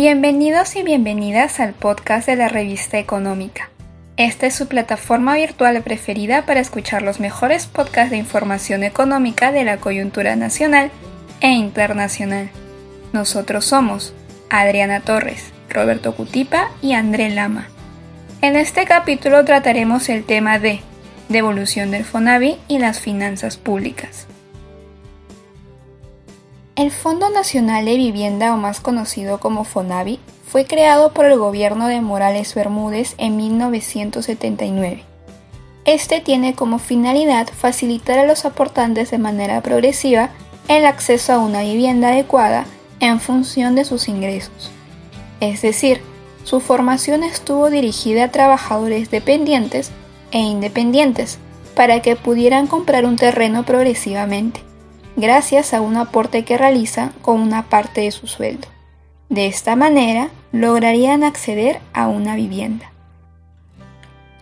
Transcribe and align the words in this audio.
Bienvenidos 0.00 0.76
y 0.76 0.84
bienvenidas 0.84 1.58
al 1.58 1.74
podcast 1.74 2.28
de 2.28 2.36
la 2.36 2.46
revista 2.46 3.00
Económica. 3.00 3.68
Esta 4.16 4.46
es 4.46 4.54
su 4.54 4.68
plataforma 4.68 5.34
virtual 5.34 5.82
preferida 5.82 6.46
para 6.46 6.60
escuchar 6.60 7.02
los 7.02 7.18
mejores 7.18 7.66
podcasts 7.66 8.12
de 8.12 8.16
información 8.16 8.84
económica 8.84 9.50
de 9.50 9.64
la 9.64 9.78
coyuntura 9.78 10.36
nacional 10.36 10.92
e 11.40 11.50
internacional. 11.50 12.48
Nosotros 13.12 13.64
somos 13.64 14.14
Adriana 14.50 15.00
Torres, 15.00 15.50
Roberto 15.68 16.14
Cutipa 16.14 16.70
y 16.80 16.92
André 16.92 17.30
Lama. 17.30 17.66
En 18.40 18.54
este 18.54 18.84
capítulo 18.84 19.44
trataremos 19.44 20.08
el 20.10 20.22
tema 20.22 20.60
de 20.60 20.78
devolución 21.28 21.90
del 21.90 22.04
FONAVI 22.04 22.56
y 22.68 22.78
las 22.78 23.00
finanzas 23.00 23.56
públicas. 23.56 24.28
El 26.78 26.92
Fondo 26.92 27.28
Nacional 27.28 27.86
de 27.86 27.96
Vivienda, 27.96 28.54
o 28.54 28.56
más 28.56 28.78
conocido 28.78 29.40
como 29.40 29.64
FONAVI, 29.64 30.20
fue 30.46 30.64
creado 30.64 31.12
por 31.12 31.24
el 31.24 31.36
gobierno 31.36 31.88
de 31.88 32.00
Morales 32.00 32.54
Bermúdez 32.54 33.16
en 33.18 33.36
1979. 33.36 35.02
Este 35.84 36.20
tiene 36.20 36.54
como 36.54 36.78
finalidad 36.78 37.48
facilitar 37.48 38.20
a 38.20 38.26
los 38.26 38.44
aportantes 38.44 39.10
de 39.10 39.18
manera 39.18 39.60
progresiva 39.60 40.30
el 40.68 40.86
acceso 40.86 41.32
a 41.32 41.38
una 41.38 41.62
vivienda 41.62 42.10
adecuada 42.10 42.64
en 43.00 43.18
función 43.18 43.74
de 43.74 43.84
sus 43.84 44.06
ingresos. 44.06 44.70
Es 45.40 45.62
decir, 45.62 46.00
su 46.44 46.60
formación 46.60 47.24
estuvo 47.24 47.70
dirigida 47.70 48.26
a 48.26 48.30
trabajadores 48.30 49.10
dependientes 49.10 49.90
e 50.30 50.38
independientes 50.38 51.40
para 51.74 52.02
que 52.02 52.14
pudieran 52.14 52.68
comprar 52.68 53.04
un 53.04 53.16
terreno 53.16 53.64
progresivamente 53.64 54.67
gracias 55.18 55.74
a 55.74 55.80
un 55.80 55.96
aporte 55.96 56.44
que 56.44 56.56
realizan 56.56 57.12
con 57.22 57.40
una 57.40 57.68
parte 57.68 58.02
de 58.02 58.12
su 58.12 58.28
sueldo. 58.28 58.68
De 59.28 59.46
esta 59.46 59.74
manera, 59.74 60.30
lograrían 60.52 61.24
acceder 61.24 61.80
a 61.92 62.06
una 62.06 62.36
vivienda. 62.36 62.92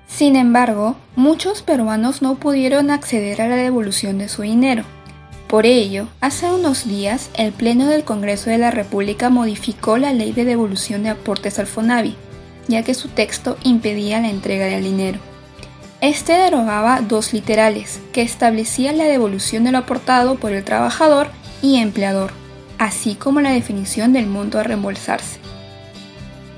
Sin 0.07 0.37
embargo, 0.37 0.95
muchos 1.17 1.63
peruanos 1.63 2.21
no 2.21 2.37
pudieron 2.37 2.91
acceder 2.91 3.41
a 3.41 3.49
la 3.49 3.57
devolución 3.57 4.19
de 4.19 4.29
su 4.29 4.43
dinero. 4.43 4.85
Por 5.49 5.65
ello, 5.65 6.09
hace 6.21 6.53
unos 6.53 6.87
días, 6.87 7.31
el 7.35 7.53
Pleno 7.53 7.87
del 7.87 8.05
Congreso 8.05 8.51
de 8.51 8.59
la 8.59 8.71
República 8.71 9.31
modificó 9.31 9.97
la 9.97 10.13
ley 10.13 10.33
de 10.33 10.45
devolución 10.45 11.05
de 11.05 11.11
aportes 11.11 11.59
al 11.59 11.67
FONAVI, 11.67 12.17
ya 12.69 12.83
que 12.83 12.95
su 12.95 13.09
texto 13.09 13.57
impedía 13.63 14.21
la 14.21 14.29
entrega 14.29 14.67
del 14.67 14.85
dinero. 14.85 15.21
Este 16.03 16.35
derogaba 16.35 17.01
dos 17.01 17.33
literales 17.33 18.01
que 18.13 18.21
establecían 18.21 18.99
la 18.99 19.05
devolución 19.05 19.65
de 19.65 19.73
lo 19.73 19.79
aportado 19.79 20.35
por 20.35 20.53
el 20.53 20.63
trabajador 20.63 21.29
y 21.63 21.77
empleador, 21.77 22.33
así 22.79 23.15
como 23.15 23.41
la 23.41 23.51
definición 23.51 24.13
del 24.13 24.27
monto 24.27 24.59
a 24.59 24.63
reembolsarse. 24.63 25.39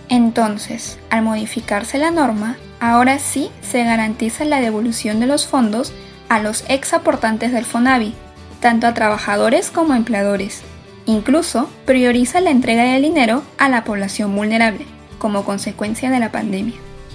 Entonces, 0.09 0.99
al 1.11 1.23
modificarse 1.23 1.99
la 1.99 2.11
norma, 2.11 2.57
ahora 2.81 3.21
sí 3.21 3.51
se 3.63 3.85
garantiza 3.85 4.45
la 4.45 4.61
devolución 4.61 5.21
de 5.21 5.27
los 5.27 5.47
fondos 5.47 5.93
a 6.29 6.41
los 6.41 6.65
ex 6.69 6.93
aportantes 6.93 7.53
del 7.53 7.65
FONAVI, 7.65 8.15
tanto 8.61 8.89
a 8.89 8.95
trabajadores 8.95 9.71
como 9.71 9.93
a 9.93 9.97
empleadores. 9.97 10.63
Incluso 11.07 11.71
prioriza 11.87 12.41
la 12.41 12.51
entrega 12.51 12.83
del 12.83 13.03
dinero 13.03 13.43
a 13.57 13.69
la 13.69 13.85
población 13.85 14.35
vulnerable, 14.35 14.85
como 15.19 15.45
consecuencia 15.45 16.11
de 16.11 16.19
la 16.19 16.33
pandemia. 16.33 16.75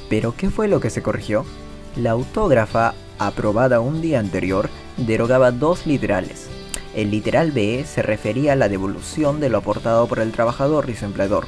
¿Pero 0.10 0.36
qué 0.38 0.50
fue 0.50 0.70
lo 0.70 0.80
que 0.80 0.90
se 0.90 1.04
corrigió? 1.04 1.46
La 1.95 2.11
autógrafa, 2.11 2.95
aprobada 3.19 3.80
un 3.80 4.02
día 4.02 4.19
anterior, 4.19 4.67
derogaba 4.97 5.52
dos 5.52 5.86
literales. 5.86 6.47
El 6.95 7.11
literal 7.11 7.52
B 7.52 7.86
se 7.86 8.02
refería 8.02 8.53
a 8.53 8.55
la 8.55 8.67
devolución 8.67 9.39
de 9.39 9.49
lo 9.49 9.59
aportado 9.59 10.08
por 10.08 10.17
el 10.17 10.31
trabajador 10.31 10.89
y 10.89 10.95
su 10.95 11.05
empleador, 11.05 11.45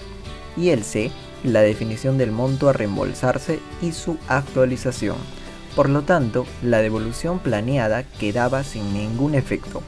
y 0.55 0.69
el 0.69 0.83
C, 0.83 1.09
la 1.43 1.61
definición 1.61 2.19
del 2.19 2.31
monto 2.31 2.69
a 2.69 2.73
reembolsarse 2.73 3.59
y 3.81 3.91
su 3.91 4.17
actualización. 4.27 5.17
Por 5.75 5.89
lo 5.89 6.03
tanto, 6.03 6.45
la 6.61 6.79
devolución 6.79 7.39
planeada 7.39 8.03
quedaba 8.03 8.63
sin 8.63 8.93
ningún 8.93 9.33
efecto. 9.33 9.81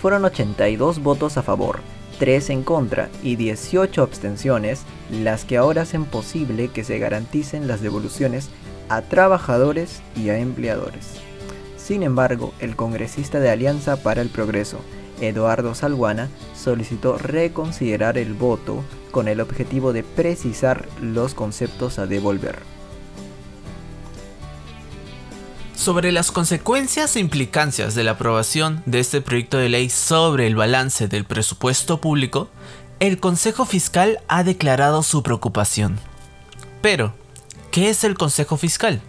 Fueron 0.00 0.24
82 0.24 1.02
votos 1.02 1.36
a 1.36 1.42
favor, 1.42 1.80
3 2.18 2.48
en 2.50 2.62
contra 2.62 3.10
y 3.22 3.36
18 3.36 4.02
abstenciones 4.02 4.84
las 5.10 5.44
que 5.44 5.58
ahora 5.58 5.82
hacen 5.82 6.06
posible 6.06 6.68
que 6.68 6.82
se 6.82 6.98
garanticen 6.98 7.68
las 7.68 7.82
devoluciones 7.82 8.48
a 8.92 9.00
trabajadores 9.00 10.02
y 10.14 10.28
a 10.28 10.38
empleadores. 10.38 11.14
Sin 11.78 12.02
embargo, 12.02 12.52
el 12.60 12.76
congresista 12.76 13.40
de 13.40 13.48
Alianza 13.48 14.02
para 14.02 14.20
el 14.20 14.28
Progreso, 14.28 14.80
Eduardo 15.22 15.74
Salguana, 15.74 16.28
solicitó 16.54 17.16
reconsiderar 17.16 18.18
el 18.18 18.34
voto 18.34 18.84
con 19.10 19.28
el 19.28 19.40
objetivo 19.40 19.94
de 19.94 20.02
precisar 20.02 20.86
los 21.00 21.32
conceptos 21.32 21.98
a 21.98 22.06
devolver. 22.06 22.58
Sobre 25.74 26.12
las 26.12 26.30
consecuencias 26.30 27.16
e 27.16 27.20
implicancias 27.20 27.94
de 27.94 28.04
la 28.04 28.12
aprobación 28.12 28.82
de 28.84 29.00
este 29.00 29.22
proyecto 29.22 29.56
de 29.56 29.70
ley 29.70 29.88
sobre 29.88 30.46
el 30.46 30.54
balance 30.54 31.08
del 31.08 31.24
presupuesto 31.24 31.98
público, 31.98 32.50
el 33.00 33.18
Consejo 33.18 33.64
Fiscal 33.64 34.20
ha 34.28 34.44
declarado 34.44 35.02
su 35.02 35.22
preocupación. 35.22 35.98
Pero, 36.82 37.14
¿Qué 37.72 37.88
es 37.88 38.04
el 38.04 38.18
Consejo 38.18 38.58
Fiscal? 38.58 39.00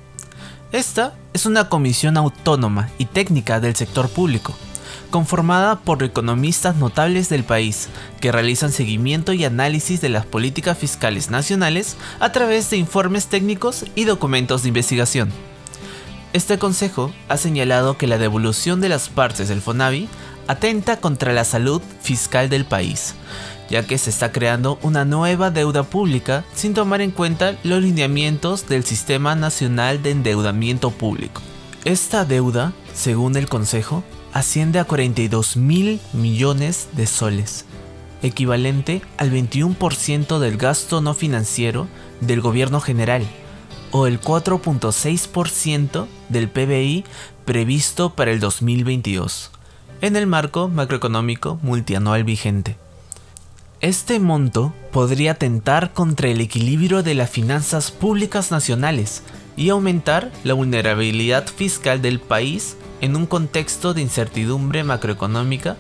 Esta 0.72 1.14
es 1.34 1.46
una 1.46 1.68
comisión 1.68 2.16
autónoma 2.16 2.90
y 2.98 3.04
técnica 3.04 3.60
del 3.60 3.76
sector 3.76 4.08
público, 4.08 4.56
conformada 5.12 5.82
por 5.82 6.02
economistas 6.02 6.78
notables 6.78 7.28
del 7.28 7.44
país 7.44 7.90
que 8.22 8.32
realizan 8.32 8.72
seguimiento 8.72 9.34
y 9.34 9.44
análisis 9.44 10.00
de 10.00 10.08
las 10.08 10.26
políticas 10.26 10.78
fiscales 10.78 11.30
nacionales 11.30 11.98
a 12.22 12.32
través 12.32 12.70
de 12.70 12.78
informes 12.78 13.28
técnicos 13.28 13.84
y 13.96 14.06
documentos 14.06 14.62
de 14.62 14.70
investigación. 14.70 15.30
Este 16.32 16.58
consejo 16.58 17.14
ha 17.28 17.36
señalado 17.36 17.98
que 17.98 18.08
la 18.08 18.18
devolución 18.18 18.80
de 18.80 18.88
las 18.88 19.10
partes 19.10 19.50
del 19.50 19.62
FONAVI 19.62 20.08
atenta 20.48 21.02
contra 21.02 21.34
la 21.34 21.44
salud 21.44 21.82
fiscal 22.02 22.48
del 22.48 22.64
país, 22.64 23.14
ya 23.74 23.88
que 23.88 23.98
se 23.98 24.12
está 24.12 24.32
creando 24.32 24.78
una 24.84 25.04
nueva 25.04 25.50
deuda 25.50 25.82
pública 25.82 26.46
sin 26.54 26.76
tomar 26.76 27.02
en 27.02 27.10
cuenta 27.10 27.58
los 27.64 27.82
lineamientos 27.82 28.68
del 28.68 28.84
Sistema 28.84 29.34
Nacional 29.34 30.04
de 30.04 30.12
Endeudamiento 30.12 30.92
Público. 30.92 31.42
Esta 31.84 32.24
deuda, 32.24 32.74
según 32.94 33.36
el 33.36 33.50
Consejo, 33.50 34.04
asciende 34.32 34.78
a 34.78 34.84
42 34.84 35.58
mil 35.58 36.00
millones 36.14 36.90
de 36.92 37.08
soles, 37.08 37.66
equivalente 38.22 39.02
al 39.18 39.32
21% 39.32 40.38
del 40.38 40.58
gasto 40.58 41.02
no 41.02 41.16
financiero 41.16 41.88
del 42.22 42.42
gobierno 42.42 42.80
general 42.80 43.26
o 43.90 44.06
el 44.06 44.22
4.6% 44.22 46.06
del 46.30 46.48
PBI 46.48 47.06
previsto 47.44 48.12
para 48.12 48.30
el 48.30 48.40
2022, 48.40 49.50
en 50.02 50.16
el 50.16 50.28
marco 50.28 50.70
macroeconómico 50.70 51.58
multianual 51.64 52.24
vigente. 52.24 52.83
Este 53.84 54.18
monto 54.18 54.74
podría 54.94 55.34
atentar 55.34 55.92
contra 55.92 56.30
el 56.30 56.40
equilibrio 56.40 57.04
de 57.04 57.16
las 57.16 57.30
finanzas 57.30 57.92
públicas 57.92 58.50
nacionales 58.50 59.24
y 59.58 59.68
aumentar 59.68 60.32
la 60.46 60.54
vulnerabilidad 60.54 61.46
fiscal 61.48 62.02
del 62.02 62.22
país 62.22 62.78
en 63.02 63.18
un 63.18 63.26
contexto 63.26 63.94
de 63.94 64.02
incertidumbre 64.02 64.86
macroeconómica 64.86 65.76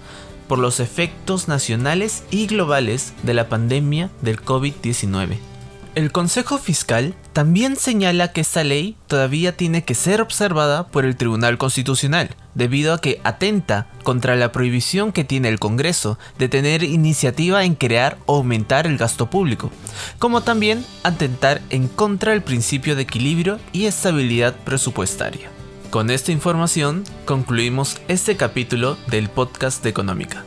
por 0.49 0.59
los 0.59 0.81
efectos 0.81 1.47
nacionales 1.47 2.25
y 2.29 2.47
globales 2.47 3.13
de 3.23 3.35
la 3.35 3.47
pandemia 3.47 4.09
del 4.21 4.37
COVID-19. 4.43 5.52
El 5.95 6.11
Consejo 6.11 6.57
Fiscal 6.57 7.13
también 7.33 7.75
señala 7.75 8.31
que 8.31 8.41
esta 8.41 8.63
ley 8.63 8.97
todavía 9.05 9.55
tiene 9.55 9.83
que 9.83 9.93
ser 9.93 10.21
observada 10.21 10.87
por 10.87 11.05
el 11.05 11.15
Tribunal 11.15 11.59
Constitucional, 11.59 12.35
debido 12.55 12.95
a 12.95 12.97
que 12.99 13.21
atenta 13.23 13.85
contra 14.03 14.35
la 14.35 14.51
prohibición 14.51 15.11
que 15.11 15.23
tiene 15.23 15.49
el 15.49 15.59
Congreso 15.59 16.17
de 16.39 16.49
tener 16.49 16.81
iniciativa 16.83 17.63
en 17.63 17.75
crear 17.75 18.17
o 18.25 18.37
aumentar 18.37 18.87
el 18.87 18.97
gasto 18.97 19.29
público, 19.29 19.69
como 20.17 20.41
también 20.41 20.83
atentar 21.03 21.61
en 21.69 21.87
contra 21.87 22.31
del 22.31 22.41
principio 22.41 22.95
de 22.95 23.03
equilibrio 23.03 23.59
y 23.71 23.85
estabilidad 23.85 24.55
presupuestaria. 24.65 25.51
Con 25.91 26.09
esta 26.09 26.31
información 26.31 27.03
concluimos 27.25 27.99
este 28.07 28.35
capítulo 28.35 28.97
del 29.11 29.29
podcast 29.29 29.83
de 29.83 29.91
Económica. 29.91 30.43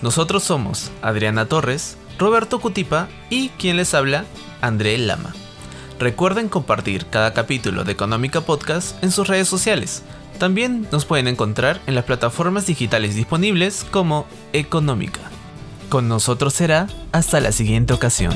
Nosotros 0.00 0.42
somos 0.42 0.90
Adriana 1.02 1.44
Torres, 1.44 1.98
Roberto 2.18 2.60
Cutipa 2.60 3.08
y 3.28 3.50
quien 3.50 3.76
les 3.76 3.92
habla, 3.92 4.24
André 4.60 4.98
Lama. 4.98 5.34
Recuerden 5.98 6.48
compartir 6.48 7.06
cada 7.06 7.32
capítulo 7.32 7.84
de 7.84 7.92
Económica 7.92 8.42
Podcast 8.42 9.02
en 9.02 9.10
sus 9.10 9.28
redes 9.28 9.48
sociales. 9.48 10.02
También 10.38 10.86
nos 10.92 11.06
pueden 11.06 11.28
encontrar 11.28 11.80
en 11.86 11.94
las 11.94 12.04
plataformas 12.04 12.66
digitales 12.66 13.14
disponibles 13.14 13.86
como 13.90 14.26
Económica. 14.52 15.20
Con 15.88 16.08
nosotros 16.08 16.52
será 16.52 16.88
hasta 17.12 17.40
la 17.40 17.52
siguiente 17.52 17.94
ocasión. 17.94 18.34